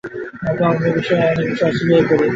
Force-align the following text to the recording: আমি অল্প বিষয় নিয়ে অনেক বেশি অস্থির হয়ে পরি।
আমি 0.43 0.61
অল্প 0.67 0.83
বিষয় 0.95 1.17
নিয়ে 1.17 1.31
অনেক 1.31 1.47
বেশি 1.49 1.63
অস্থির 1.67 1.87
হয়ে 1.89 2.05
পরি। 2.09 2.25